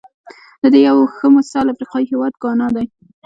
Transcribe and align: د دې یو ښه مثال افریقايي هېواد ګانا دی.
د 0.61 0.63
دې 0.73 0.79
یو 0.87 0.97
ښه 1.15 1.27
مثال 1.37 1.65
افریقايي 1.69 2.05
هېواد 2.11 2.33
ګانا 2.43 2.67
دی. 2.75 2.85